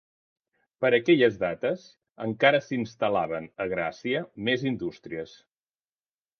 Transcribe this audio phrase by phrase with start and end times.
[0.85, 1.83] Per aquelles dates,
[2.25, 5.41] encara s'instal·laven a Gràcia més indústries.